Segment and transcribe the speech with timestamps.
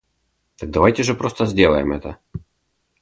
[0.55, 2.17] Так давайте же просто сделаем это!